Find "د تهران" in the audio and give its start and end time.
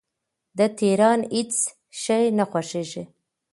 0.57-1.19